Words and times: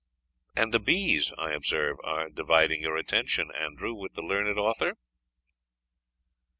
"And 0.55 0.73
the 0.73 0.79
bees, 0.79 1.31
I 1.37 1.51
observe, 1.51 1.97
were 2.03 2.27
dividing 2.29 2.81
your 2.81 2.97
attention, 2.97 3.51
Andrew, 3.53 3.93
with 3.93 4.13
the 4.15 4.23
learned 4.23 4.57
author?" 4.57 4.97